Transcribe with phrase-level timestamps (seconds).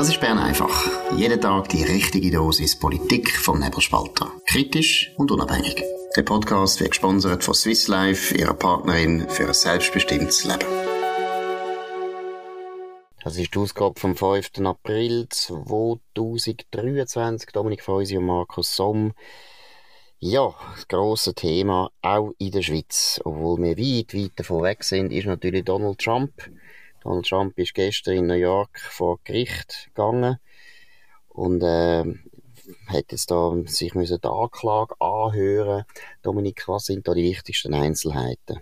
[0.00, 0.88] Das ist Bern einfach.
[1.14, 4.32] Jeden Tag die richtige Dosis Politik vom Nebelspalter.
[4.46, 5.84] Kritisch und unabhängig.
[6.16, 10.64] Der Podcast wird gesponsert von Swiss Life, ihrer Partnerin für ein selbstbestimmtes Leben.
[13.22, 14.52] Das ist die Ausgabe vom 5.
[14.64, 17.50] April 2023.
[17.52, 19.12] Dominik Feusi und Markus Somm.
[20.18, 23.20] Ja, das grosse Thema, auch in der Schweiz.
[23.22, 26.32] Obwohl wir weit, weit davon weg sind, ist natürlich Donald Trump.
[27.02, 30.38] Donald Trump ist gestern in New York vor Gericht gegangen
[31.28, 32.04] und äh,
[32.86, 35.84] hat jetzt da sich müssen die Anklage anhören.
[36.22, 38.60] Dominik, was sind da die wichtigsten Einzelheiten?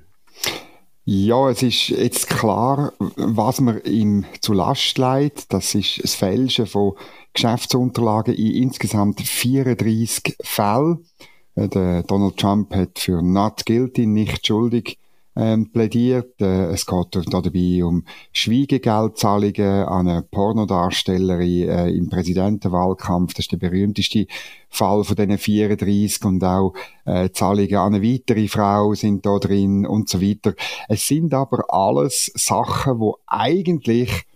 [1.04, 5.50] Ja, es ist jetzt klar, was man ihm zu Last leitet.
[5.52, 6.96] Das ist das Fälschen von
[7.32, 11.06] Geschäftsunterlagen in insgesamt 34 Fällen.
[11.54, 14.98] Äh, der Donald Trump hat für not guilty, nicht schuldig,
[15.38, 16.40] ähm, plädiert.
[16.40, 23.34] Äh, es geht da dabei um Schwiegegeldzahlungen an eine Pornodarstellerin äh, im Präsidentenwahlkampf.
[23.34, 24.26] Das ist der berühmteste
[24.68, 29.86] Fall von diesen 34 und auch äh, Zahlungen an eine weitere Frau sind da drin
[29.86, 30.54] und so weiter.
[30.88, 34.27] Es sind aber alles Sachen, wo eigentlich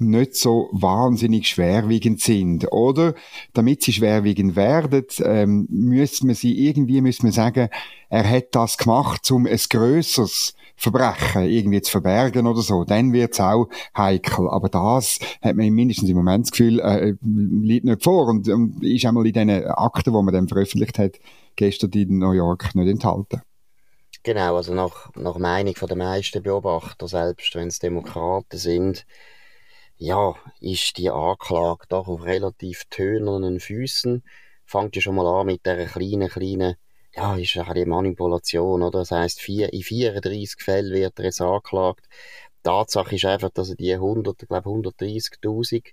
[0.00, 2.70] nicht so wahnsinnig schwerwiegend sind.
[2.72, 3.14] Oder,
[3.52, 7.68] damit sie schwerwiegend werden, ähm, müssen wir sie irgendwie, müssen wir sagen,
[8.08, 12.84] er hat das gemacht, um ein grösseres Verbrechen irgendwie zu verbergen oder so.
[12.84, 14.48] Dann wird's auch heikel.
[14.48, 18.82] Aber das hat man mindestens im Moment das Gefühl, äh, liegt nicht vor und, und
[18.82, 21.18] ist einmal in diesen Akten, die man dann veröffentlicht hat,
[21.56, 23.42] gestern in New York nicht enthalten.
[24.22, 29.06] Genau, also nach, nach Meinung den meisten Beobachter, selbst wenn es Demokraten sind,
[30.00, 34.24] ja, ist die Anklage doch auf relativ tönernen Füßen.
[34.64, 36.76] Fangt ja schon mal an mit der kleinen, kleinen,
[37.14, 39.00] ja, ist die Manipulation, oder?
[39.00, 42.08] Das heisst, vier, in 34 Fällen wird er jetzt angeklagt.
[42.62, 45.92] Tatsache ist einfach, dass er die 100, ich glaube 130.000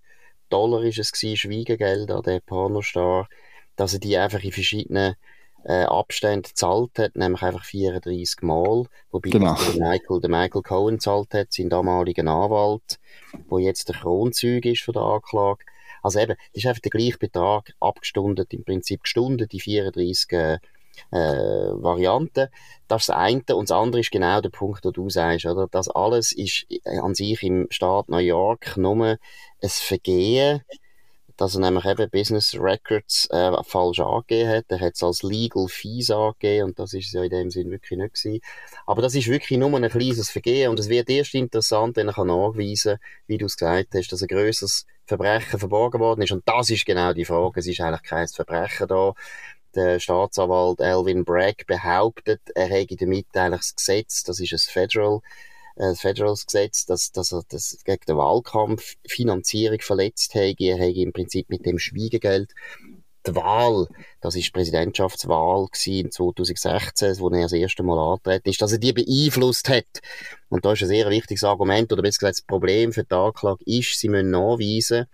[0.50, 3.28] Dollar ist es gewesen, Schwiegegeld an den Pornostar,
[3.76, 5.16] dass er die einfach in verschiedenen
[5.64, 9.56] äh, Abstände gezahlt hat, nämlich einfach 34 Mal, wobei genau.
[9.56, 13.00] der Michael, der Michael Cohen gezahlt hat, sein damaliger Anwalt,
[13.48, 15.66] wo jetzt der Kronzeug ist von der Anklage.
[16.02, 20.58] Also eben, das ist einfach der gleiche Betrag abgestundet, im Prinzip gestundet, die 34 äh,
[21.12, 22.48] äh, Varianten.
[22.88, 23.44] Das ist das eine.
[23.56, 25.68] Und das andere ist genau der Punkt, den du sagst, oder?
[25.70, 29.20] Das alles ist an sich im Staat New York nur ein
[29.64, 30.62] Vergehen,
[31.38, 34.66] dass er nämlich eben Business Records äh, falsch angegeben hat.
[34.70, 37.98] Er hat es als Legal Fees angegeben und das ist ja in dem Sinn wirklich
[37.98, 38.42] nicht gewesen.
[38.86, 42.26] Aber das ist wirklich nur ein kleines Vergehen und es wird erst interessant, wenn er
[42.26, 46.32] nachweisen kann, wie du es gesagt hast, dass ein grösseres Verbrechen verborgen worden ist.
[46.32, 47.60] Und das ist genau die Frage.
[47.60, 49.14] Es ist eigentlich kein Verbrechen da.
[49.76, 55.22] Der Staatsanwalt Alvin Bragg behauptet, er hätte damit eigentlich das Gesetz, das ist ein Federal
[55.78, 60.64] äh, Federals Gesetz, dass, dass er das gegen den Wahlkampf Finanzierung verletzt hätte.
[60.64, 62.54] Er hätte im Prinzip mit dem Schwiegegeld
[63.28, 63.88] die Wahl,
[64.22, 68.78] das ist die Präsidentschaftswahl in 2016, wo er das erste Mal antreten ist, dass er
[68.78, 69.86] die beeinflusst hat.
[70.50, 73.64] Und da ist ein sehr wichtiges Argument, oder besser gesagt, das Problem für die Anklage
[73.66, 75.08] ist, sie müssen nachweisen,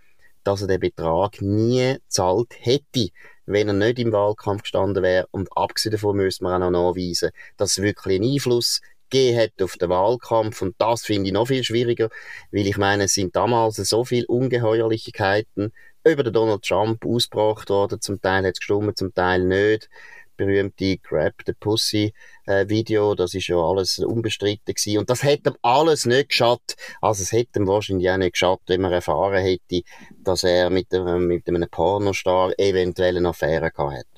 [0.44, 3.08] dass er den Betrag nie zahlt hätte,
[3.46, 5.26] wenn er nicht im Wahlkampf gestanden wäre.
[5.30, 8.80] Und abgesehen davon müssen wir auch noch nachweisen, dass es wirklich einen Einfluss
[9.10, 10.62] gegeben hat auf den Wahlkampf.
[10.62, 12.08] Und das finde ich noch viel schwieriger,
[12.50, 15.72] weil ich meine, es sind damals so viele Ungeheuerlichkeiten
[16.04, 18.00] über den Donald Trump ausgebracht worden.
[18.00, 19.88] Zum Teil hat es gestimmt, zum Teil nicht.
[20.36, 22.12] Berühmte Grab the Pussy
[22.46, 24.98] äh, Video, das ist ja alles unbestritten gewesen.
[24.98, 26.74] Und das hätte ihm alles nicht geschadet.
[27.00, 29.82] Also es hätte ihm wahrscheinlich auch nicht geschadet, wenn man erfahren hätte,
[30.24, 34.13] dass er mit, einem, mit einem Pornostar eventuell eine Affäre gehabt hat.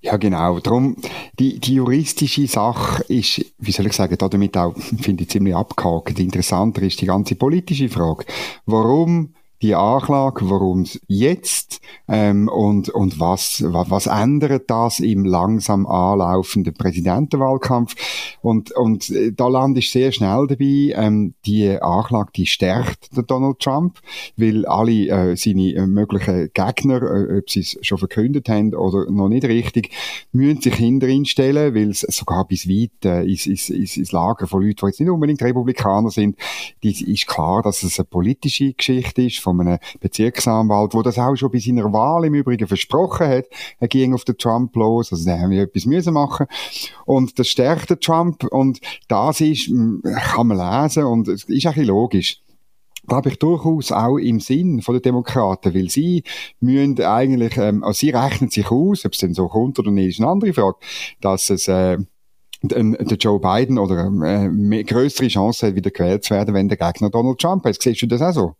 [0.00, 0.60] Ja, genau.
[0.60, 0.96] Darum,
[1.38, 6.18] die, die juristische Sache ist, wie soll ich sagen, damit auch, finde ich, ziemlich abgehakt.
[6.18, 8.24] Interessanter ist die ganze politische Frage.
[8.66, 15.86] Warum die Anklage, warum jetzt ähm, und, und was, was, was ändert das im langsam
[15.86, 17.94] anlaufenden Präsidentenwahlkampf.
[18.42, 23.58] Und, und äh, da lande ich sehr schnell dabei, ähm, die Anklage, die stärkt Donald
[23.60, 24.00] Trump,
[24.36, 29.10] weil alle äh, seine äh, möglichen Gegner, äh, ob sie es schon verkündet haben oder
[29.10, 29.90] noch nicht richtig,
[30.32, 34.46] müssen sich hinter ihn stellen, weil es sogar bis weit äh, ins, ins, ins Lager
[34.46, 36.36] von Leuten, die jetzt nicht unbedingt Republikaner sind,
[36.82, 41.50] ist klar, dass es eine politische Geschichte ist von einem Bezirksanwalt, wo das auch schon
[41.50, 43.46] bei seiner Wahl im Übrigen versprochen hat,
[43.78, 46.46] er ging auf den Trump los, also da haben wir etwas müssen machen.
[47.04, 49.70] Und das stärkt den Trump und das ist,
[50.32, 52.40] kann man lesen und es ist auch logisch
[53.06, 56.22] glaube ich, durchaus auch im Sinn von den Demokraten, weil sie
[56.60, 60.08] müssen eigentlich, ähm, also sie rechnen sich aus, ob es denn so kommt oder nicht,
[60.08, 60.78] ist eine andere Frage,
[61.20, 61.98] dass es, äh,
[62.62, 67.10] der Joe Biden oder äh, größere Chance hat, wieder gewählt zu werden, wenn der Gegner
[67.10, 67.82] Donald Trump ist.
[67.82, 68.54] Siehst du das auch so?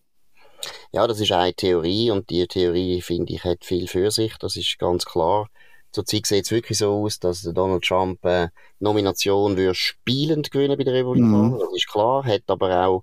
[0.95, 4.37] Ja, das ist eine Theorie und die Theorie, finde ich, hat viel für sich.
[4.39, 5.49] Das ist ganz klar.
[5.91, 10.85] Zurzeit sieht es wirklich so aus, dass Donald Trump äh, Nomination würde spielend gewinnen bei
[10.85, 11.55] den Republikanern.
[11.55, 11.59] Mhm.
[11.59, 12.25] Das ist klar.
[12.25, 13.03] Hat aber auch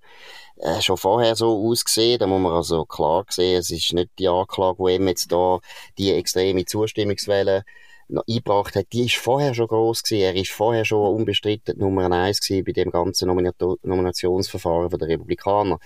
[0.55, 2.17] äh, schon vorher so ausgesehen.
[2.17, 5.59] Da muss man also klar sehen, es ist nicht die Anklage, die ihm jetzt da
[5.97, 7.65] die extreme Zustimmungswelle
[8.07, 10.23] noch eingebracht hat, die ist vorher schon groß gewesen.
[10.23, 15.77] Er ist vorher schon unbestritten Nummer eins gewesen bei dem ganzen Nominationsverfahren der Republikaner.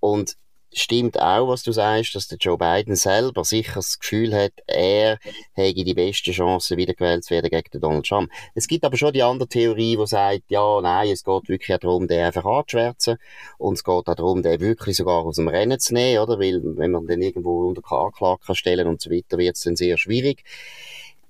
[0.00, 0.36] Und
[0.80, 5.18] stimmt auch, was du sagst, dass der Joe Biden selber sicher das Gefühl hat, er
[5.52, 8.30] hätte die beste Chance, wiedergewählt zu werden gegen den Donald Trump.
[8.54, 12.08] Es gibt aber schon die andere Theorie, die sagt, ja, nein, es geht wirklich darum,
[12.08, 13.18] den einfach anzuschwärzen
[13.58, 16.38] und es geht auch darum, den wirklich sogar aus dem Rennen zu nehmen, oder?
[16.38, 19.98] Weil, wenn man den irgendwo unter Anklage stellen und so weiter, wird es dann sehr
[19.98, 20.44] schwierig.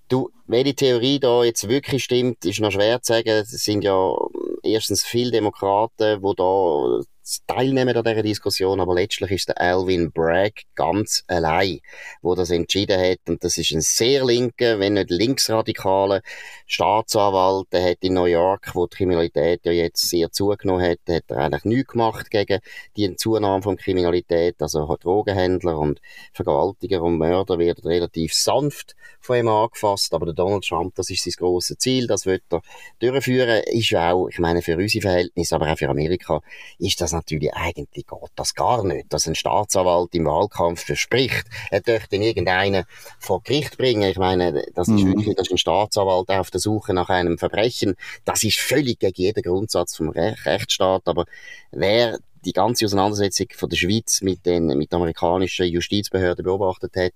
[0.08, 3.28] Du, welche Theorie da jetzt wirklich stimmt, ist noch schwer zu sagen.
[3.30, 4.14] Es sind ja
[4.62, 7.00] erstens viele Demokraten, die da
[7.46, 11.80] teilnehmen an dieser Diskussion, aber letztlich ist der Alvin Bragg ganz allein,
[12.20, 13.20] wo das entschieden hat.
[13.28, 16.20] Und das ist ein sehr linker, wenn nicht linksradikaler
[16.66, 17.68] Staatsanwalt.
[17.72, 21.38] Der hat in New York, wo die Kriminalität ja jetzt sehr zugenommen hat, hat er
[21.38, 22.60] eigentlich nichts gemacht gegen
[22.96, 24.56] die Zunahme von Kriminalität.
[24.60, 26.00] Also Drogenhändler und
[26.32, 30.12] Vergewaltiger und Mörder werden relativ sanft von ihm angefasst.
[30.12, 32.60] Aber der Donald Trump, das ist sein grosses Ziel, das wird er
[32.98, 33.62] durchführen.
[33.66, 36.42] Ist ja auch, ich meine, für unsere Verhältnisse, aber auch für Amerika,
[36.78, 41.80] ist das natürlich eigentlich geht das gar nicht, dass ein Staatsanwalt im Wahlkampf verspricht, er
[41.80, 42.84] dürfte irgendeinen
[43.18, 44.02] vor Gericht bringen.
[44.02, 45.16] Ich meine, das ist mhm.
[45.16, 47.96] wirklich, das ist ein Staatsanwalt auf der Suche nach einem Verbrechen.
[48.24, 51.02] Das ist völlig gegen jeden Grundsatz vom Re Rechtsstaat.
[51.06, 51.24] Aber
[51.70, 57.12] wer die ganze Auseinandersetzung von der Schweiz mit den, mit der amerikanischen Justizbehörden beobachtet hat,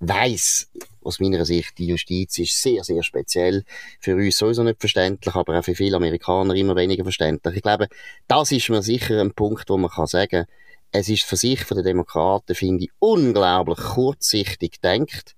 [0.00, 0.68] weiß
[1.08, 3.64] aus meiner Sicht, die Justiz ist sehr, sehr speziell.
[3.98, 7.56] Für uns sowieso nicht verständlich, aber auch für viele Amerikaner immer weniger verständlich.
[7.56, 7.88] Ich glaube,
[8.28, 10.44] das ist mir sicher ein Punkt, wo man kann sagen,
[10.92, 15.34] es ist für sich, von den Demokraten, finde ich, unglaublich kurzsichtig denkt.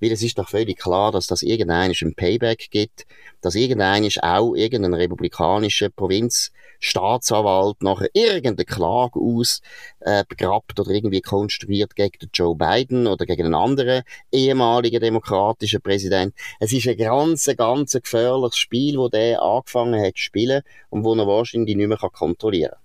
[0.00, 3.06] Weil es ist doch völlig klar, dass das irgendein ein Payback gibt,
[3.40, 9.60] dass irgendein auch irgendein republikanischer Provinzstaatsanwalt nachher irgendeine Klage aus
[10.00, 14.02] äh, begrabt oder irgendwie konstruiert gegen Joe Biden oder gegen einen anderen
[14.32, 16.34] ehemaligen demokratischen Präsident.
[16.60, 21.14] Es ist ein ganz, ganz gefährliches Spiel, wo der angefangen hat zu spielen und wo
[21.14, 22.80] er wahrscheinlich nicht mehr kontrollieren kann.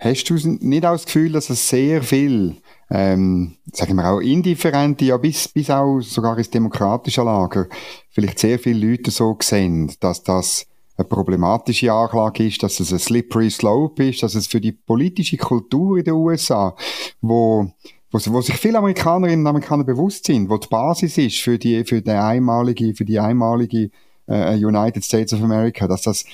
[0.00, 2.56] Hast du nicht auch das Gefühl, dass es sehr viel
[2.90, 7.66] ähm, sagen wir auch indifferente, ja bis, bis auch sogar ins demokratische Lager,
[8.10, 10.66] vielleicht sehr viele Leute so sehen, dass das
[10.96, 15.36] eine problematische Anklage ist, dass es ein slippery slope ist, dass es für die politische
[15.36, 16.74] Kultur in den USA,
[17.20, 17.70] wo
[18.12, 21.84] wo, wo sich viele Amerikanerinnen und Amerikaner bewusst sind, wo die Basis ist für die
[21.84, 23.90] für die einmalige für die einmalige
[24.26, 26.24] äh, United States of America, dass das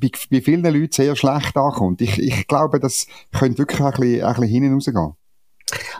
[0.00, 2.00] bei, bei vielen Leuten sehr schlecht ankommt.
[2.00, 5.14] Ich, ich glaube, das könnte wirklich ein bisschen, ein bisschen hinten rausgehen.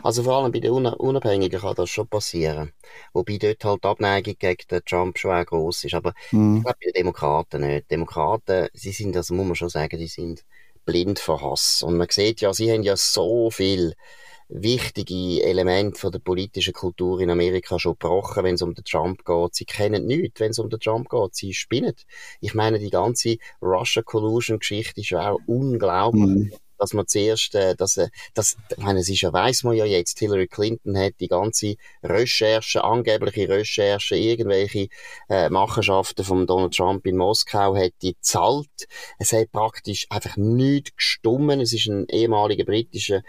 [0.03, 2.71] Also vor allem bei den Unabhängigen kann das schon passieren.
[3.13, 5.93] Wobei dort halt die Abneigung gegen den Trump schon auch gross ist.
[5.93, 6.57] Aber mhm.
[6.57, 7.91] ich glaube bei den Demokraten nicht.
[7.91, 10.43] Demokraten, sie sind, also muss man schon sagen, die sind
[10.85, 11.83] blind vor Hass.
[11.83, 13.95] Und man sieht ja, sie haben ja so viel
[14.53, 19.23] wichtige Elemente von der politischen Kultur in Amerika schon gebrochen, wenn es um den Trump
[19.23, 19.55] geht.
[19.55, 21.35] Sie kennen nichts, wenn es um den Trump geht.
[21.35, 21.95] Sie spinnen.
[22.41, 26.51] Ich meine, die ganze Russia Collusion Geschichte ist ja auch unglaublich.
[26.51, 26.51] Mhm
[26.81, 29.85] dass man zuerst, äh, dass, äh, dass, ich meine, es ist ja, weiss man ja
[29.85, 34.87] jetzt, Hillary Clinton hat die ganze Recherche, angebliche Recherche, irgendwelche
[35.29, 38.67] äh, Machenschaften von Donald Trump in Moskau hat die zahlt.
[39.19, 41.61] Es hat praktisch einfach nichts gestummen.
[41.61, 43.21] Es ist ein ehemaliger britischer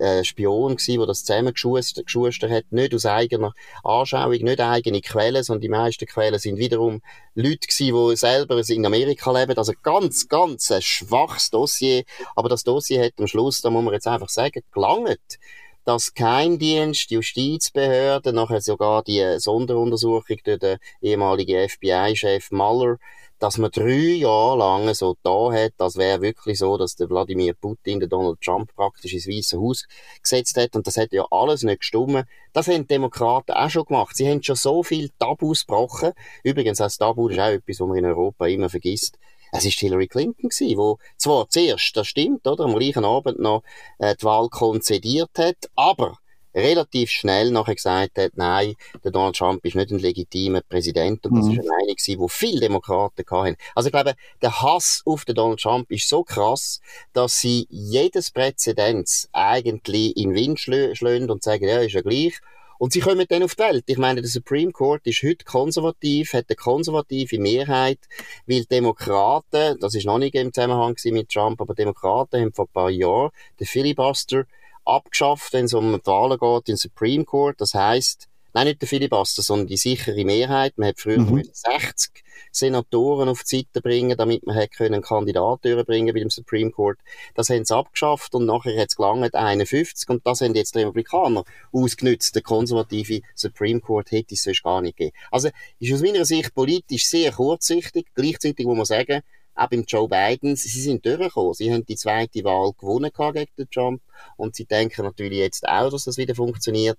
[0.00, 3.54] äh, Spion gsi, der das zusammengeschustert hat, nicht aus eigener
[3.84, 7.02] Anschauung, nicht eigene Quellen, sondern die meisten Quellen sind wiederum
[7.34, 12.04] Leute gsi, die selber in Amerika leben, also ganz, ganz ein schwaches Dossier,
[12.34, 15.38] aber das Dossier hat am Schluss, da muss man jetzt einfach sagen, gelangt
[15.84, 22.98] dass Geheimdienst, Justizbehörden, nachher sogar die Sonderuntersuchung durch den ehemaligen FBI-Chef Mueller
[23.40, 27.54] dass man drei Jahre lang so da hat, das wäre wirklich so, dass der Wladimir
[27.54, 29.86] Putin den Donald Trump praktisch ins Weiße Haus
[30.22, 32.24] gesetzt hat und das hat ja alles nicht gestummen.
[32.52, 34.14] Das haben die Demokraten auch schon gemacht.
[34.14, 36.12] Sie haben schon so viel Tabus gebrochen.
[36.44, 39.18] Übrigens, das Tabu ist auch etwas, was man in Europa immer vergisst.
[39.52, 43.62] Es ist Hillary Clinton gewesen, wo zwar zuerst, das stimmt, oder, am gleichen Abend noch
[43.98, 46.18] äh, die Wahl konzediert hat, aber
[46.54, 51.36] relativ schnell nachher gesagt hat, nein, der Donald Trump ist nicht ein legitimer Präsident und
[51.36, 51.52] das mhm.
[51.52, 53.56] ist eine Meinung wo viele Demokraten hatten.
[53.74, 56.80] Also ich glaube, der Hass auf den Donald Trump ist so krass,
[57.12, 62.40] dass sie jedes Präzedenz eigentlich in den Wind schlönd und sagen, ja, ist ja gleich.
[62.80, 63.84] Und sie kommen dann auf die Welt.
[63.88, 67.98] Ich meine, der Supreme Court ist heute konservativ, hat eine konservative Mehrheit,
[68.46, 72.72] weil Demokraten, das ist noch nicht im Zusammenhang mit Trump, aber Demokraten haben vor ein
[72.72, 74.46] paar Jahren den Filibuster
[74.84, 77.60] abgeschafft, wenn es um die Wahlen geht, in Supreme Court.
[77.60, 80.76] Das heißt, nein, nicht der Filibuster, sondern die sichere Mehrheit.
[80.76, 81.42] Man hat früher mhm.
[81.52, 82.22] 60
[82.52, 86.70] Senatoren auf die Seite bringen, damit man hätte können einen Kandidat durchbringen bei dem Supreme
[86.70, 86.98] Court.
[87.34, 90.80] Das haben sie abgeschafft und nachher hat es gelangt 51 und das haben jetzt die
[90.80, 92.34] Republikaner ausgenutzt.
[92.34, 95.16] Der konservative Supreme Court hätte es sonst gar nicht gegeben.
[95.30, 98.06] Also ist aus meiner Sicht politisch sehr kurzsichtig.
[98.14, 99.22] Gleichzeitig muss man sagen,
[99.60, 101.54] auch beim Joe Biden, sie sind durchgekommen.
[101.54, 104.02] Sie haben die zweite Wahl gewonnen gegen den Trump
[104.36, 106.98] und sie denken natürlich jetzt auch, dass das wieder funktioniert.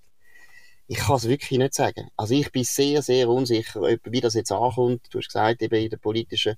[0.88, 2.10] Ich kann es wirklich nicht sagen.
[2.18, 5.08] Also ich bin sehr, sehr unsicher, wie das jetzt ankommt.
[5.10, 6.56] Du hast gesagt, eben in der politischen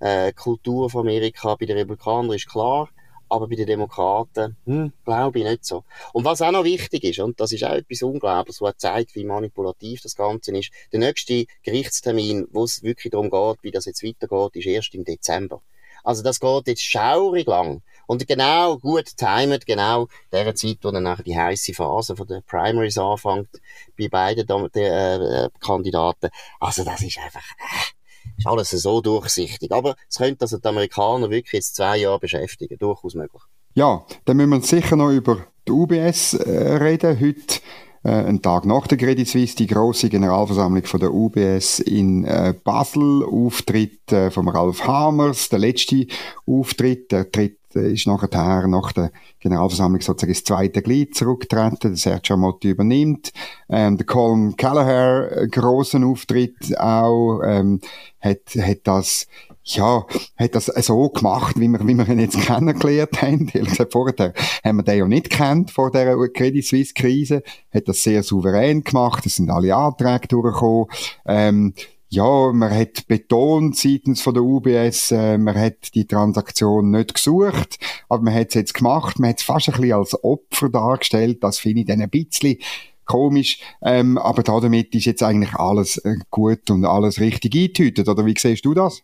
[0.00, 2.88] äh, Kultur von Amerika, bei den Republikanern ist klar,
[3.30, 5.84] aber bei den Demokraten, hm, glaube ich nicht so.
[6.12, 9.24] Und was auch noch wichtig ist, und das ist auch etwas Unglaubliches, was zeigt, wie
[9.24, 14.02] manipulativ das Ganze ist, der nächste Gerichtstermin, wo es wirklich darum geht, wie das jetzt
[14.02, 15.62] weitergeht, ist erst im Dezember.
[16.02, 17.82] Also das geht jetzt schaurig lang.
[18.06, 22.42] Und genau, gut timet, genau der Zeit, wo dann nachher die heiße Phase von den
[22.42, 23.50] Primaries anfängt,
[23.98, 26.30] bei beiden äh, Kandidaten.
[26.58, 27.99] Also das ist einfach, äh,
[28.40, 29.70] ist alles so durchsichtig.
[29.72, 33.42] Aber es könnte also die Amerikaner wirklich jetzt zwei Jahre beschäftigen, durchaus möglich.
[33.74, 37.20] Ja, dann müssen wir sicher noch über die UBS äh, reden.
[37.20, 37.60] Heute
[38.02, 42.54] äh, einen Tag nach der Credit Suisse die große Generalversammlung von der UBS in äh,
[42.64, 46.06] Basel, Auftritt äh, von Ralf Hamers, der letzte
[46.46, 49.10] Auftritt, der tritt ist nachher nach der
[49.40, 53.32] Generalversammlung sozusagen das zweite Glied zurückgetreten, der Sergio Motti übernimmt.
[53.68, 57.80] Ähm, der Colin Callagher, äh, großen Auftritt auch, ähm,
[58.20, 59.26] hat, hat das
[59.64, 60.04] ja,
[60.36, 63.48] hat das so gemacht, wie wir, wie wir ihn jetzt kennengelernt haben.
[63.52, 64.32] Ehrlich gesagt, vorher
[64.64, 67.42] haben wir den ja nicht kennt vor der Credit Suisse Krise.
[67.72, 69.26] Hat das sehr souverän gemacht.
[69.26, 70.86] Es sind alle Anträge durchgekommen.
[71.26, 71.74] Ähm,
[72.12, 77.78] ja, man hat betont seitens von der UBS, äh, man hat die Transaktion nicht gesucht,
[78.08, 79.20] aber man hat es jetzt gemacht.
[79.20, 81.42] Man hat es fast ein bisschen als Opfer dargestellt.
[81.42, 82.58] Das finde ich dann ein bisschen
[83.04, 83.60] komisch.
[83.80, 88.08] Ähm, aber damit ist jetzt eigentlich alles äh, gut und alles richtig eingetütet.
[88.08, 89.02] Oder wie siehst du das?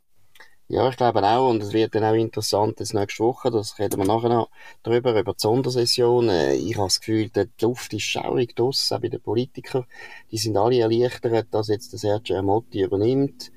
[0.69, 3.99] Ja, ich glaube auch, und es wird dann auch interessant jetzt nächste Woche, das reden
[3.99, 4.51] wir nachher noch
[4.83, 6.29] drüber, über die Sondersession.
[6.29, 9.85] Äh, ich habe das Gefühl, der Luft ist schaurig draussen, auch bei den Politikern.
[10.33, 13.53] Die sind alle erleichtert, dass jetzt der Sergio Motti übernimmt.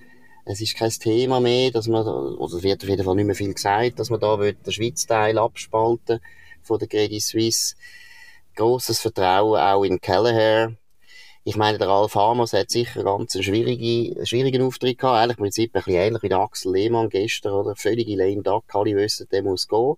[0.46, 3.36] Es ist kein Thema mehr, dass man, oder es wird auf jeden Fall nicht mehr
[3.36, 6.20] viel gesagt, dass man da den Schweiz-Teil abspalten
[6.62, 7.76] von der Credit Suisse.
[8.56, 10.76] Grosses Vertrauen auch in Kelleher
[11.50, 15.18] ich meine, der Ralf Hamers hat sicher ganz einen schwierigen, schwierigen Auftritt gehabt.
[15.18, 17.76] Eigentlich im Prinzip ein bisschen ähnlich wie der Axel Lehmann gestern, oder?
[17.76, 18.66] Völlige lame duck.
[18.76, 19.96] Alle wissen, der muss gehen.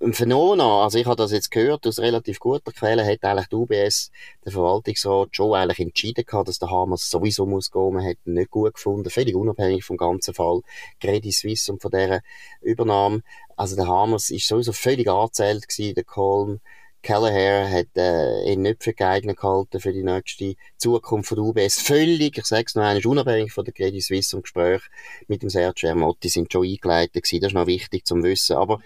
[0.00, 3.54] Im Phenona, also ich habe das jetzt gehört, aus relativ guter Quelle, hat eigentlich die
[3.54, 4.10] UBS,
[4.44, 7.94] der Verwaltungsrat, schon eigentlich entschieden gehabt, dass der Hamers sowieso muss gehen.
[7.94, 9.10] Man hat ihn nicht gut gefunden.
[9.10, 10.62] Völlig unabhängig vom ganzen Fall.
[11.00, 12.20] Credit Suisse und von dieser
[12.62, 13.22] Übernahme.
[13.54, 16.58] Also der Hamers ist sowieso völlig angezählt gewesen, der Colm.
[17.04, 21.82] Kelleher hat äh, ihn nicht für geeignet gehalten für die nächste Zukunft von UBS.
[21.82, 24.80] Völlig, ich sage es noch einmal, unabhängig von der Credit Suisse und Gespräch
[25.28, 27.40] mit dem Sergio Ermotti sind schon eingeleitet gewesen.
[27.42, 28.56] Das ist noch wichtig zum Wissen.
[28.56, 28.80] Aber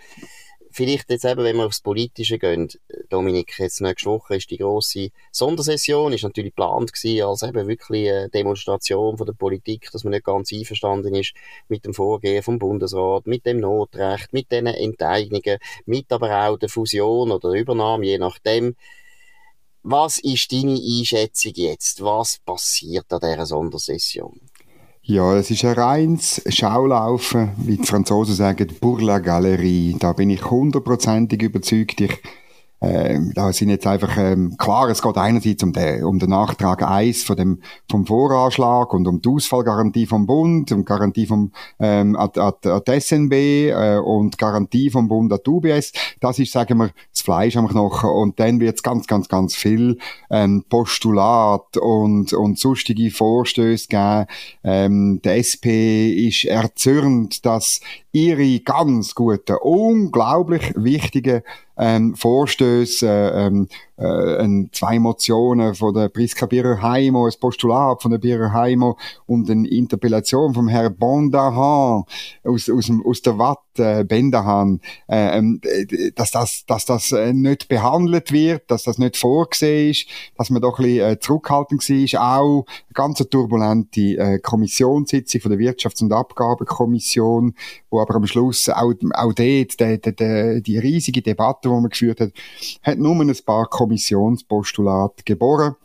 [0.70, 2.68] vielleicht jetzt eben, wenn wir aufs Politische gehen,
[3.08, 8.10] Dominik, jetzt nächste Woche ist die grosse Sondersession, ist natürlich geplant gewesen, als eben wirklich
[8.10, 11.34] eine Demonstration von der Politik, dass man nicht ganz einverstanden ist
[11.68, 16.68] mit dem Vorgehen vom Bundesrat, mit dem Notrecht, mit den Enteignungen, mit aber auch der
[16.68, 18.76] Fusion oder der Übernahme, je nachdem.
[19.82, 22.02] Was ist deine Einschätzung jetzt?
[22.02, 24.40] Was passiert an dieser Sondersession?
[25.10, 29.96] Ja, es ist ein reines Schaulaufen, wie die Franzosen sagen, pour la galerie.
[29.98, 32.02] Da bin ich hundertprozentig überzeugt.
[32.02, 32.18] Ich
[32.80, 36.82] ähm, da sind jetzt einfach, ähm, klar, es geht einerseits um den, um den Nachtrag
[36.82, 42.14] 1 von dem, vom Voranschlag und um die Ausfallgarantie vom Bund, um Garantie vom, ähm,
[42.16, 45.92] an, an, an SNB, äh, und Garantie vom Bund an UBS.
[46.20, 48.11] Das ist, sagen wir, das Fleisch am Knochen.
[48.11, 49.99] Und dann wird es ganz, ganz, ganz viel,
[50.30, 54.26] ähm, Postulat und, und sonstige Vorstöße geben.
[54.62, 55.66] Ähm, der SP
[56.28, 57.80] ist erzürnt, dass
[58.12, 61.42] ihre ganz guten, unglaublich wichtigen
[61.78, 68.18] ähm, Vorstöße, äh, ähm, äh, zwei Motionen von der Priska Birrer-Heimo, ein Postulat von der
[68.18, 72.04] Birrer-Heimo und eine Interpellation vom Herrn Bondahan
[72.44, 75.61] aus, aus, aus der Watt, äh, Bendahan, äh, ähm,
[76.14, 80.06] dass das, dass das äh, nicht behandelt wird, dass das nicht vorgesehen ist,
[80.37, 82.38] dass man doch ein bisschen äh, zurückhaltend war.
[82.38, 87.54] Auch eine ganz turbulente äh, Kommissionssitzung von der Wirtschafts- und Abgabenkommission,
[87.90, 91.90] wo aber am Schluss auch, auch dort, die, die, die, die riesige Debatte, die man
[91.90, 92.32] geführt hat,
[92.82, 95.76] hat nur ein paar Kommissionspostulate geboren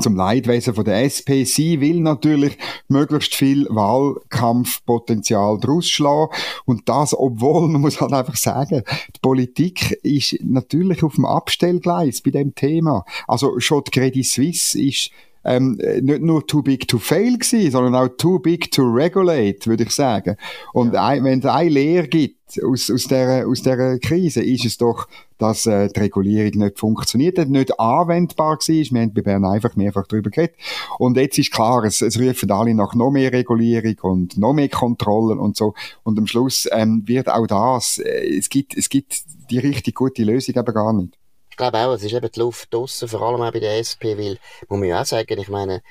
[0.00, 1.44] zum Leidwesen von der SP.
[1.44, 6.32] Sie will natürlich möglichst viel Wahlkampfpotenzial draus schlagen.
[6.64, 8.82] Und das, obwohl, man muss halt einfach sagen,
[9.14, 13.04] die Politik ist natürlich auf dem Abstellgleis bei dem Thema.
[13.26, 15.10] Also schon die Credit Suisse ist
[15.44, 19.84] ähm, nicht nur too big to fail gewesen, sondern auch too big to regulate, würde
[19.84, 20.36] ich sagen.
[20.72, 21.06] Und ja.
[21.06, 25.06] ein, wenn es eine Lehre gibt aus, aus, der, aus der Krise, ist es doch,
[25.38, 28.58] dass äh, die Regulierung nicht funktioniert hat, nicht anwendbar war.
[28.58, 30.56] Wir haben bei Bern einfach mehrfach darüber geredet.
[30.98, 34.68] Und jetzt ist klar, es, es rufen alle nach noch mehr Regulierung und noch mehr
[34.68, 35.74] Kontrollen und so.
[36.02, 40.22] Und am Schluss ähm, wird auch das, äh, es gibt, es gibt die richtig gute
[40.24, 41.19] Lösung aber gar nicht
[41.60, 44.38] glaube auch, es ist eben die Luft draussen, vor allem auch bei der SP, weil,
[44.68, 45.82] muss man ja auch sagen, ich meine,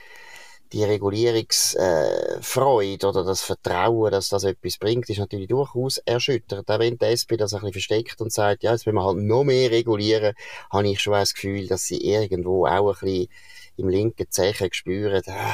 [0.74, 6.70] die Regulierungsfreude äh, oder das Vertrauen, dass das etwas bringt, ist natürlich durchaus erschüttert.
[6.70, 9.18] Auch wenn die SP das ein bisschen versteckt und sagt, ja, jetzt wollen wir halt
[9.18, 10.36] noch mehr regulieren,
[10.72, 13.28] habe ich schon das Gefühl, dass sie irgendwo auch ein bisschen
[13.78, 15.54] im linken Zeichen spüren, äh,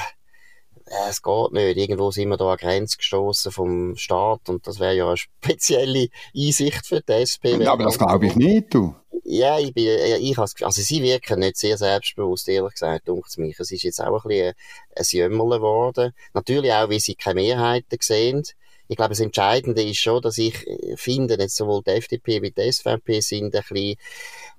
[1.10, 1.78] es geht nicht.
[1.78, 6.10] Irgendwo sind wir da an Grenze gestoßen vom Staat und das wäre ja eine spezielle
[6.36, 7.58] Einsicht für die SP.
[7.58, 8.96] Ja, aber das glaube ich nicht, du.
[9.27, 9.88] Ja, ich bin,
[10.22, 13.60] ich has, also sie wirken nicht sehr selbstbewusst, ehrlich gesagt, dunkt mich.
[13.60, 14.53] Es ist jetzt auch ein bisschen
[14.96, 16.13] ein Jämmerle geworden.
[16.34, 18.44] Natürlich auch, wie sie keine Mehrheiten sehen
[18.88, 22.51] ich glaube, das Entscheidende ist schon, dass ich äh, finde, jetzt sowohl die FDP wie
[22.51, 23.98] die SVP sind ein bisschen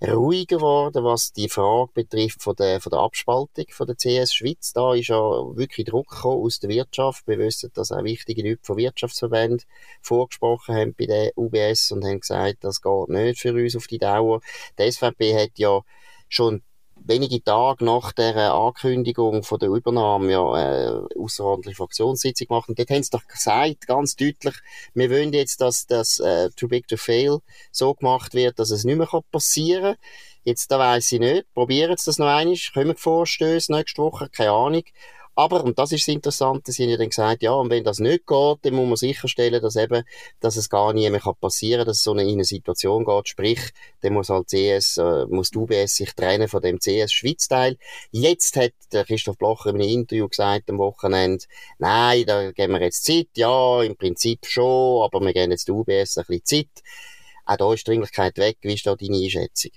[0.03, 4.73] ruhiger geworden, was die Frage betrifft von der, von der Abspaltung von der CS Schweiz.
[4.73, 7.27] Da ist ja wirklich Druck gekommen aus der Wirtschaft.
[7.27, 9.63] Wir wissen, dass auch wichtige Leute von Wirtschaftsverbänden
[10.03, 13.99] vorgesprochen haben bei der UBS und haben gesagt, das geht nicht für uns auf die
[13.99, 14.41] Dauer.
[14.79, 15.81] Die SVP hat ja
[16.29, 16.63] schon
[17.05, 22.91] wenige Tage nach der Ankündigung von der Übernahme ja äh, außerordentliche Fraktionssitzung gemacht und dort
[22.91, 24.55] haben sie doch gesagt, ganz deutlich,
[24.95, 27.39] wir wollen jetzt, dass das äh, Too Big to Fail
[27.71, 30.05] so gemacht wird, dass es nicht mehr passieren kann.
[30.45, 34.53] Jetzt, da weiss ich nicht, probieren sie das noch einmal, kommen Vorstöße nächste Woche, keine
[34.53, 34.85] Ahnung.
[35.39, 37.99] Aber, und das ist das Interessante, sie haben ja dann gesagt, ja, und wenn das
[37.99, 40.03] nicht geht, dann muss man sicherstellen, dass eben,
[40.41, 43.29] dass es gar nie mehr passieren kann, dass es so eine, in eine Situation geht.
[43.29, 43.61] Sprich,
[44.01, 47.77] dann muss halt CS, äh, muss die UBS sich trennen von dem CS-Schweiz-Teil.
[48.13, 51.45] Jetzt hat der Christoph Blocher in einem Interview gesagt am Wochenende,
[51.79, 53.29] nein, da geben wir jetzt Zeit.
[53.37, 56.83] Ja, im Prinzip schon, aber wir geben jetzt die UBS ein bisschen Zeit.
[57.45, 58.57] Auch da ist die Dringlichkeit weg.
[58.63, 59.71] Wie ist da deine Einschätzung?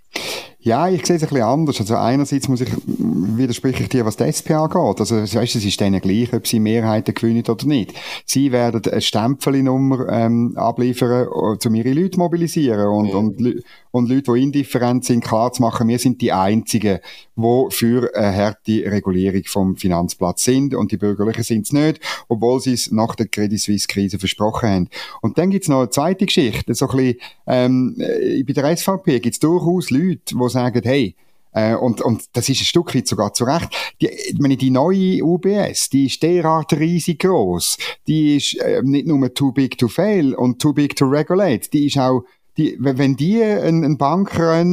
[0.62, 1.80] Ja, ich sehe es ein bisschen anders.
[1.80, 5.00] Also einerseits muss ich, widerspreche ich dir, was die SP angeht.
[5.00, 7.94] Also, weißt, es ist denen gleich, ob sie Mehrheiten gewinnen oder nicht.
[8.26, 13.16] Sie werden eine Stempelnummer ähm, abliefern, um ihre Leute mobilisieren und, ja.
[13.16, 17.00] und, und Leute, die indifferent sind, klar zu machen, wir sind die Einzigen,
[17.38, 22.60] die für eine harte Regulierung vom Finanzplatz sind und die Bürgerlichen sind es nicht, obwohl
[22.60, 24.90] sie es nach der Credit Suisse-Krise versprochen haben.
[25.22, 28.76] Und dann gibt es noch eine zweite Geschichte, so ein bisschen, ähm, äh, bei der
[28.76, 31.16] SVP gibt es durchaus Leute, die sagen, hey,
[31.52, 33.70] äh, und, und das ist ein Stück weit sogar zu Recht.
[34.02, 37.78] Die, die neue UBS, die ist derart riesig groß.
[38.08, 41.70] Die ist äh, nicht nur too big to fail und too big to regulate.
[41.72, 42.24] Die ist auch,
[42.58, 44.64] die, wenn die einen, einen Banker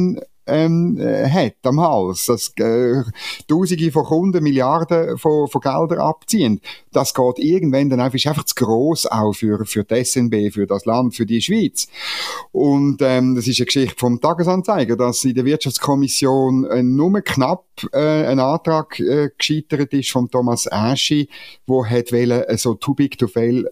[0.47, 3.03] ähm, äh, hat am Hals, dass äh,
[3.47, 8.45] Tausende von Kunden Milliarden von, von Geldern abziehen, das geht irgendwann dann einfach, ist einfach
[8.45, 11.87] zu gross auch für, für die SNB, für das Land, für die Schweiz.
[12.51, 17.65] Und ähm, das ist eine Geschichte vom Tagesanzeiger, dass in der Wirtschaftskommission äh, nur knapp
[17.93, 21.29] äh, ein Antrag äh, gescheitert ist von Thomas Aschi,
[21.65, 23.69] wo hat wollen, äh, so too big to fail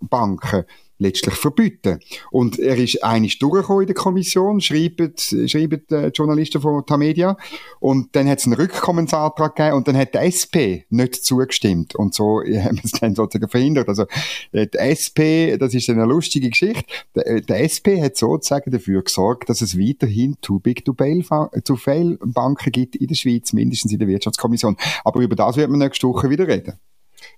[0.00, 0.64] Banken
[1.02, 2.00] letztlich verbieten.
[2.30, 7.36] Und er ist eigentlich durchgekommen in der Kommission, schreiben, schreiben die Journalisten von Tamedia.
[7.80, 11.94] Und dann hat es einen Rückkommensantrag gegeben und dann hat die SP nicht zugestimmt.
[11.94, 13.88] Und so haben wir es dann sozusagen verhindert.
[13.88, 14.06] Also,
[14.52, 16.84] die SP, das ist eine lustige Geschichte.
[17.16, 21.22] Die, die SP hat sozusagen dafür gesorgt, dass es weiterhin too big to fail,
[21.64, 24.76] to fail Banken gibt in der Schweiz, mindestens in der Wirtschaftskommission.
[25.04, 26.78] Aber über das wird man nächste Woche wieder reden.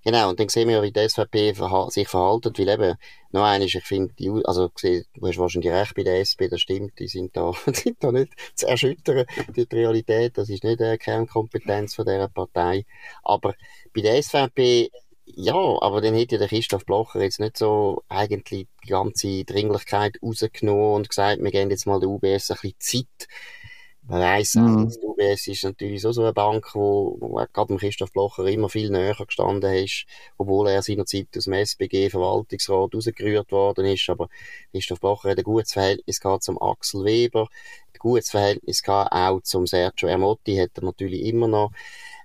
[0.05, 2.95] Genau, und dann sehen wir, wie die SVP verha sich verhalten, weil eben,
[3.33, 7.09] noch eines, ich finde, also, du hast wahrscheinlich recht bei der SP, das stimmt, die
[7.09, 12.05] sind da, sind da nicht zu erschüttern, die Realität, das ist nicht eine Kernkompetenz von
[12.05, 12.87] dieser Partei,
[13.23, 13.55] aber
[13.95, 14.91] bei der SVP,
[15.27, 20.95] ja, aber dann hätte der Christoph Blocher jetzt nicht so eigentlich die ganze Dringlichkeit rausgenommen
[20.95, 23.29] und gesagt, wir geben jetzt mal der UBS ein bisschen Zeit,
[24.07, 24.93] man weiss auch, mhm.
[25.03, 28.91] UBS ist natürlich so, so eine Bank, wo, wo gerade dem Christoph Blocher immer viel
[28.91, 30.05] näher gestanden ist,
[30.37, 34.09] obwohl er seinerzeit aus dem SBG-Verwaltungsrat rausgerührt worden ist.
[34.11, 34.29] Aber
[34.73, 37.49] Christoph Blocher hat ein gutes Verhältnis gehabt zum Axel Weber,
[37.95, 41.73] ein gutes Verhältnis gehabt auch zum Sergio Ermotti, hat er natürlich immer noch.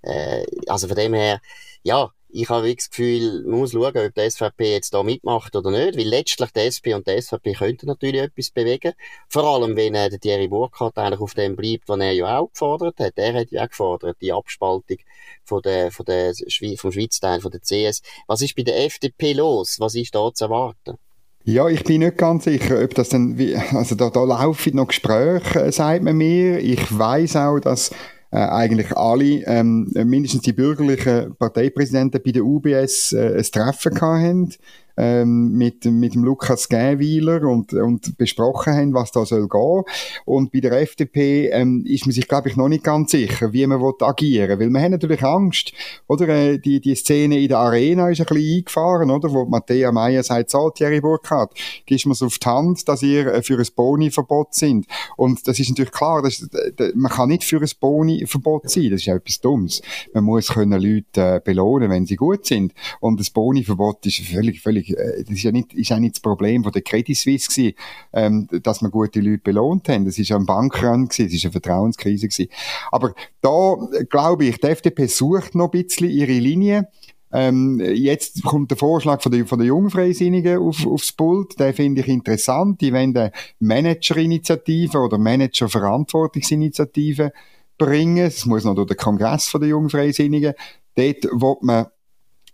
[0.01, 1.41] Äh, also von dem her,
[1.83, 5.71] ja, ich habe das Gefühl, man muss schauen, ob die SVP jetzt da mitmacht oder
[5.71, 8.93] nicht, weil letztlich die SP und die SVP könnten natürlich etwas bewegen.
[9.27, 12.51] Vor allem, wenn äh, der Thierry Burkhardt eigentlich auf dem bleibt, was er ja auch
[12.51, 13.13] gefordert hat.
[13.15, 14.97] Er hat ja auch gefordert, die Abspaltung
[15.43, 16.33] von der, von der,
[16.77, 18.01] vom Schweizer Teil, von der CS.
[18.27, 19.77] Was ist bei der FDP los?
[19.79, 20.97] Was ist da zu erwarten?
[21.45, 23.39] Ja, ich bin nicht ganz sicher, ob das dann,
[23.71, 26.59] also da, da laufen noch Gespräche, äh, sagt man mir.
[26.59, 27.91] Ich weiß auch, dass
[28.31, 34.55] äh, eigentlich alle, ähm, mindestens die bürgerlichen Parteipräsidenten bei der UBS äh, ein Treffen hatten
[34.99, 39.83] ähm, mit, mit dem Lukas Gähwiler und, und besprochen haben, was da soll gehen.
[40.25, 43.65] Und bei der FDP ähm, ist man sich, glaube ich, noch nicht ganz sicher, wie
[43.65, 44.67] man agieren will.
[44.67, 45.71] Weil wir haben natürlich Angst,
[46.07, 46.27] oder?
[46.27, 49.31] Äh, die, die Szene in der Arena ist ein bisschen eingefahren, oder?
[49.31, 51.53] Wo Matthäa Meyer sagt, so, Thierry Burkhardt,
[51.85, 54.85] gibst mir auf die Hand, dass ihr äh, für ein Boni-Verbot sind.
[55.15, 56.47] Und das ist natürlich klar, das,
[56.93, 58.89] man kann nicht für ein Boni-Verbot sein.
[58.91, 59.81] Das ist ja etwas Dummes.
[60.13, 62.73] Man muss können Leute äh, belohnen, wenn sie gut sind.
[62.99, 66.63] Und das Boni-Verbot ist völlig, völlig das ist ja nicht, ist ja nicht das Problem
[66.63, 67.75] von der Credit Suisse gewesen,
[68.13, 70.05] ähm, dass man gute Leute belohnt haben.
[70.05, 72.49] Das ist ja ein Bankrun gewesen, das ist eine Vertrauenskrise gewesen.
[72.91, 73.75] Aber da,
[74.09, 76.87] glaube ich, die FDP sucht noch ein bisschen ihre Linie.
[77.31, 81.59] Ähm, jetzt kommt der Vorschlag von der, von der Jungfreisinnigen auf, aufs Pult.
[81.59, 82.81] Den finde ich interessant.
[82.81, 87.31] Die wollen eine Managerinitiative oder Managerverantwortungsinitiative
[87.77, 88.25] bringen.
[88.25, 90.53] Es muss noch durch den Kongress von der Jungfreisinnigen.
[90.95, 91.85] Dort wird man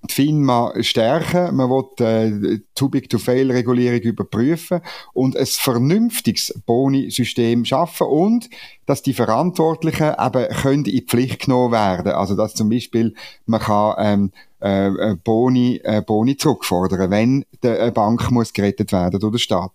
[0.08, 4.82] die FINMA stärken, man will äh, Too Big to Fail Regulierung überprüfen
[5.14, 8.50] und ein vernünftiges Boni-System schaffen und
[8.86, 12.14] dass die Verantwortlichen eben können in die Pflicht genommen werden.
[12.14, 13.14] Also dass zum Beispiel
[13.46, 19.20] man kann ähm, äh, äh Boni, äh, Boni zurückfordern, wenn eine Bank muss gerettet werden
[19.20, 19.72] durch den Staat.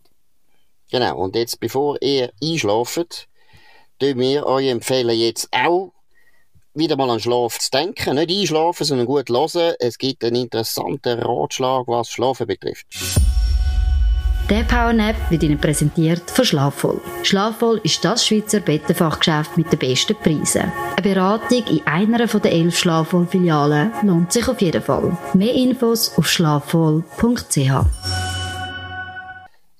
[0.90, 1.18] Genau.
[1.18, 3.28] Und jetzt, bevor ihr einschlaft,
[3.98, 5.92] tun wir euch empfehlen jetzt auch
[6.74, 8.16] wieder mal an Schlaf zu denken.
[8.16, 9.74] Nicht einschlafen, sondern gut hören.
[9.78, 12.86] Es gibt einen interessanten Ratschlag, was Schlafen betrifft.
[14.50, 17.00] Der Powernap wird Ihnen präsentiert von Schlafvoll.
[17.22, 20.72] Schlafvoll ist das Schweizer Bettenfachgeschäft mit den besten Preisen.
[20.96, 25.16] Eine Beratung in einer der elf Schlafvoll-Filialen lohnt sich auf jeden Fall.
[25.34, 28.19] Mehr Infos auf schlafvoll.ch.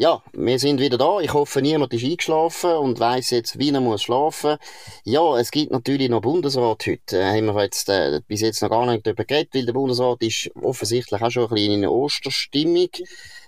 [0.03, 1.21] Ja, wir sind wieder da.
[1.21, 4.57] Ich hoffe, niemand ist eingeschlafen und weiß jetzt, wie er muss schlafen.
[5.05, 7.21] Ja, es gibt natürlich noch Bundesrat heute.
[7.21, 10.23] Äh, haben wir jetzt äh, bis jetzt noch gar nicht darüber geredet, weil der Bundesrat
[10.23, 12.89] ist offensichtlich auch schon ein bisschen in einer Osterstimmung.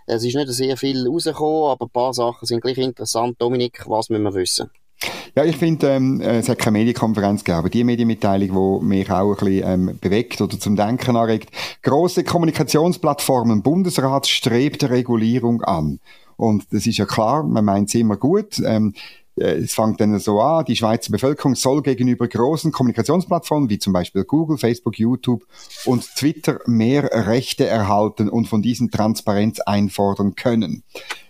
[0.04, 3.40] Es ist nicht sehr viel rausgekommen, aber ein paar Sachen sind gleich interessant.
[3.40, 4.70] Dominik, was müssen wir wissen?
[5.34, 9.30] Ja, ich finde, ähm, es hat keine Medienkonferenz gegeben, aber die Medienmitteilung, die mich auch
[9.30, 11.48] ein bisschen ähm, bewegt oder zum Denken anregt.
[11.80, 15.98] Große Kommunikationsplattformen, Bundesrat strebt Regulierung an.
[16.36, 18.60] Und das ist ja klar, man meint es immer gut.
[18.64, 18.94] Ähm,
[19.36, 23.92] äh, es fängt dann so an, die Schweizer Bevölkerung soll gegenüber großen Kommunikationsplattformen wie zum
[23.92, 25.46] Beispiel Google, Facebook, YouTube
[25.84, 30.82] und Twitter mehr Rechte erhalten und von diesen Transparenz einfordern können.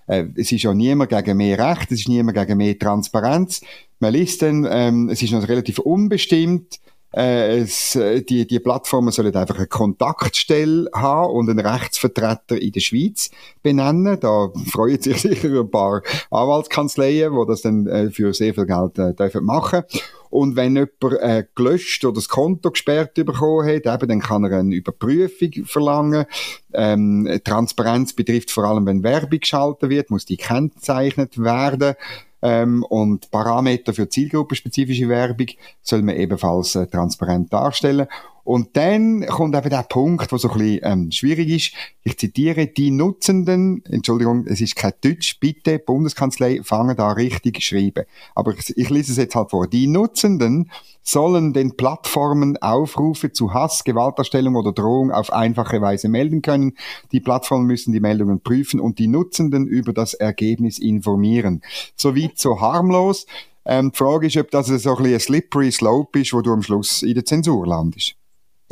[0.06, 3.60] Äh, es ist ja niemand gegen mehr Recht, es ist niemand gegen mehr Transparenz.
[4.00, 6.80] Man liest dann, ähm, es ist noch relativ unbestimmt,
[7.14, 12.72] äh, es, äh, die, die Plattformen sollen einfach eine Kontaktstelle haben und einen Rechtsvertreter in
[12.72, 13.30] der Schweiz
[13.62, 14.18] benennen.
[14.20, 18.98] Da freuen sich sicher ein paar Anwaltskanzleien, die das dann äh, für sehr viel Geld
[18.98, 19.84] äh, dürfen machen
[20.32, 24.60] und wenn jemand äh, gelöscht oder das Konto gesperrt bekommen hat, eben, dann kann er
[24.60, 26.24] eine Überprüfung verlangen.
[26.72, 31.96] Ähm, Transparenz betrifft vor allem, wenn Werbung geschaltet wird, muss die gekennzeichnet werden
[32.42, 35.46] ähm, und Parameter für zielgruppenspezifische Werbung
[35.80, 38.08] soll man ebenfalls äh, transparent darstellen.
[38.44, 41.72] Und dann kommt eben der Punkt, wo so ein bisschen ähm, schwierig ist.
[42.02, 48.04] Ich zitiere, die Nutzenden, Entschuldigung, es ist kein Deutsch, bitte, Bundeskanzlei, fangen da richtig schreiben.
[48.34, 49.68] Aber ich, ich lese es jetzt halt vor.
[49.68, 50.70] Die Nutzenden
[51.02, 56.74] sollen den Plattformen Aufrufe zu Hass, Gewalterstellung oder Drohung auf einfache Weise melden können.
[57.12, 61.62] Die Plattformen müssen die Meldungen prüfen und die Nutzenden über das Ergebnis informieren.
[61.96, 63.26] So weit, so harmlos.
[63.64, 66.52] Ähm, die Frage ist, ob das so ein, bisschen ein slippery slope ist, wo du
[66.52, 68.16] am Schluss in der Zensur landest.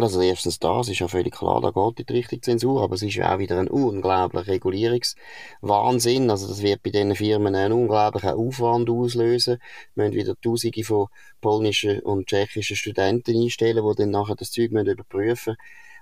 [0.02, 3.02] Also erstens das ist ja völlig klar, da geht in die Richtung Zensur, aber es
[3.02, 6.30] ist ja auch wieder ein unglaublicher Regulierungswahnsinn.
[6.30, 9.58] Also das wird bei diesen Firmen einen unglaublichen Aufwand auslösen.
[9.94, 11.08] Wir müssen wieder Tausende von
[11.40, 15.56] polnischen und tschechischen Studenten einstellen, die dann nachher das Zeug überprüfen müssen.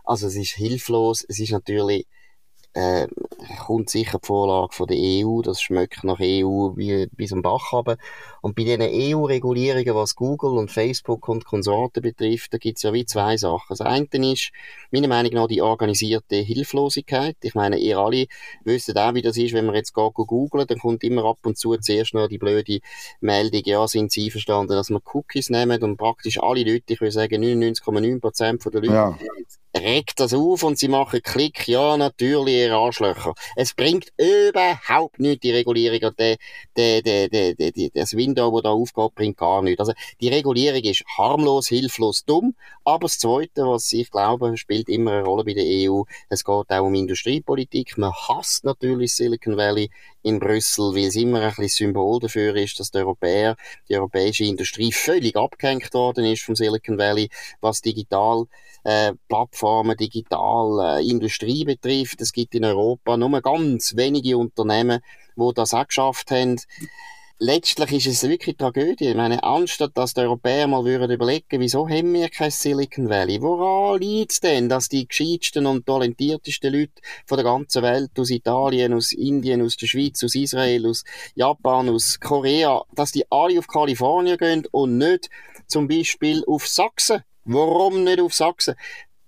[0.05, 1.25] Also es ist hilflos.
[1.29, 2.07] Es ist natürlich
[2.75, 3.09] äh,
[3.59, 7.73] kommt sicher die Vorlage von der EU, das schmeckt nach EU wie bis am Bach
[7.73, 7.97] runter.
[8.43, 13.05] Und bei diesen EU-Regulierungen, was Google und Facebook und Konsorten betrifft, da gibt's ja wie
[13.05, 13.67] zwei Sachen.
[13.71, 14.51] Das eine ist,
[14.91, 17.37] meiner Meinung nach, die organisierte Hilflosigkeit.
[17.43, 18.27] Ich meine, ihr alle
[18.65, 21.59] wisst auch, wie das ist, wenn man jetzt geht googlen, dann kommt immer ab und
[21.59, 22.81] zu zuerst noch die blöde
[23.21, 27.13] Meldung, ja, sind Sie verstanden, dass wir Cookies nehmen und praktisch alle Leute, ich würde
[27.13, 29.19] sagen 99,9% der Leute, ja
[29.77, 33.35] regt das auf und sie machen Klick, ja, natürlich, ihr Arschlöcher.
[33.57, 36.37] Es bringt überhaupt nichts, die Regulierung und der,
[36.77, 39.81] der, der, der, der, das Window, das da aufgeht, bringt gar nichts.
[39.81, 45.13] Also, die Regulierung ist harmlos, hilflos, dumm, aber das Zweite, was ich glaube, spielt immer
[45.13, 47.99] eine Rolle bei der EU, es geht auch um Industriepolitik.
[47.99, 49.91] Man hasst natürlich Silicon Valley
[50.23, 53.57] in Brüssel, weil es immer ein bisschen Symbol dafür ist, dass die Europäer,
[53.89, 58.45] die europäische Industrie völlig abgehängt worden ist vom Silicon Valley, was digital
[58.85, 62.21] äh, Plattformen, digital äh, Industrie betrifft.
[62.21, 65.01] Es gibt in Europa nur ganz wenige Unternehmen,
[65.37, 66.61] wo das auch geschafft haben
[67.39, 69.09] letztlich ist es wirklich Tragödie.
[69.09, 73.41] Ich meine, anstatt dass die Europäer mal würden überlegen, wieso haben wir kein Silicon Valley?
[73.41, 78.31] Woran liegt es denn, dass die gescheitsten und talentiertesten Leute von der ganzen Welt, aus
[78.31, 83.59] Italien, aus Indien, aus der Schweiz, aus Israel, aus Japan, aus Korea, dass die alle
[83.59, 85.31] auf Kalifornien gehen und nicht
[85.67, 87.23] zum Beispiel auf Sachsen?
[87.45, 88.75] Warum nicht auf Sachsen?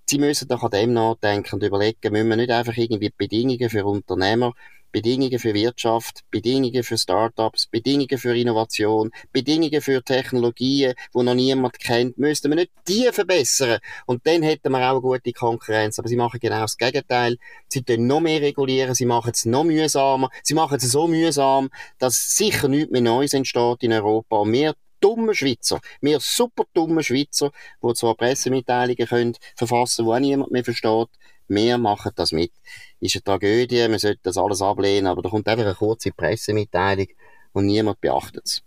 [0.09, 3.85] Sie müssen doch an dem nachdenken und überlegen, müssen wir nicht einfach irgendwie Bedingungen für
[3.85, 4.55] Unternehmer
[4.93, 11.79] Bedingungen für Wirtschaft, Bedingungen für Startups, Bedingungen für Innovation, Bedingungen für Technologien, die noch niemand
[11.79, 13.79] kennt, müssten wir nicht die verbessern.
[14.07, 15.99] Und dann hätten wir auch eine gute Konkurrenz.
[15.99, 17.39] Aber sie machen genau das Gegenteil.
[17.69, 21.71] Sie tun noch mehr regulieren, sie machen es noch mühsamer, sie machen es so mühsam,
[21.99, 24.37] dass sicher nichts mehr Neues entsteht in Europa.
[24.37, 27.51] Und wir dumme Schweizer, wir super dumme Schweizer,
[27.83, 31.09] die zwar Pressemitteilungen können verfassen, die auch niemand mehr versteht,
[31.51, 32.53] wir machen das mit.
[33.01, 37.09] Ist eine Tragödie, man sollte das alles ablehnen, aber da kommt einfach eine kurze Pressemitteilung
[37.53, 38.63] und niemand beachtet es.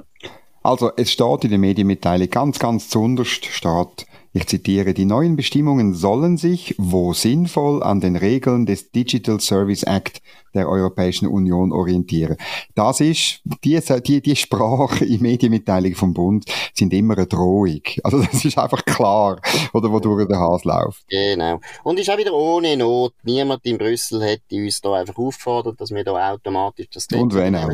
[0.62, 5.94] Also, es steht in der Medienmitteilung ganz, ganz zunderst steht, ich zitiere, die neuen Bestimmungen
[5.94, 10.24] sollen sich, wo sinnvoll, an den Regeln des Digital Service Act
[10.56, 12.38] der Europäischen Union orientieren.
[12.74, 17.82] Das ist, die, die, die Sprache in Medienmitteilung vom Bund sind immer eine Drohung.
[18.04, 19.40] Also das ist einfach klar,
[19.72, 21.08] oder wo durch den Hase läuft.
[21.10, 21.60] Genau.
[21.84, 23.14] Und ist auch wieder ohne Not.
[23.24, 27.56] Niemand in Brüssel hätte uns da einfach aufgefordert, dass wir da automatisch das Und wenn
[27.56, 27.70] auch.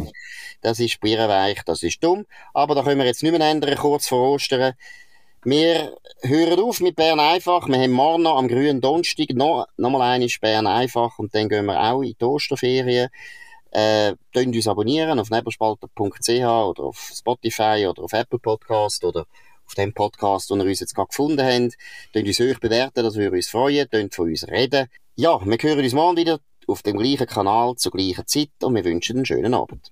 [0.61, 2.25] Das ist birrenweich, das ist dumm.
[2.53, 4.73] Aber da können wir jetzt nicht mehr ändern, kurz vor Ostern.
[5.45, 7.67] Wir hören auf mit Bern einfach.
[7.69, 11.47] Wir haben morgen noch am grünen Donnerstag noch, noch mal eine Bern einfach und dann
[11.47, 13.09] gehen wir auch in die Osterferien.
[13.71, 19.25] Äh, uns abonnieren auf nebelspalter.ch oder auf Spotify oder auf Apple Podcast oder
[19.65, 21.77] auf dem Podcast, den ihr uns jetzt gerade gefunden habt.
[22.11, 23.87] Könnt uns euch bewerten, das würde uns freuen.
[23.89, 24.87] Könnt von uns reden.
[25.15, 28.83] Ja, wir hören uns morgen wieder auf dem gleichen Kanal zur gleichen Zeit und wir
[28.83, 29.91] wünschen einen schönen Abend.